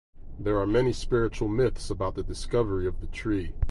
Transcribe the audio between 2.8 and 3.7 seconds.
of the tree.